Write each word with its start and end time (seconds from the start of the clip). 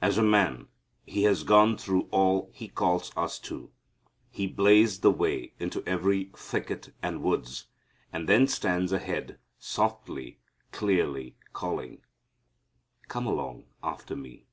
As 0.00 0.16
a 0.16 0.22
man 0.22 0.68
He 1.04 1.24
has 1.24 1.42
gone 1.42 1.76
through 1.76 2.02
all 2.12 2.48
He 2.54 2.68
calls 2.68 3.10
us 3.16 3.40
to. 3.40 3.72
He 4.30 4.46
blazed 4.46 5.02
the 5.02 5.10
way 5.10 5.52
into 5.58 5.82
every 5.84 6.30
thicket 6.36 6.94
and 7.02 7.22
woods, 7.24 7.66
and 8.12 8.28
then 8.28 8.46
stands 8.46 8.92
ahead, 8.92 9.40
softly, 9.58 10.38
clearly 10.70 11.34
calling, 11.52 12.02
"Come 13.08 13.26
along 13.26 13.64
after 13.82 14.14
Me." 14.14 14.46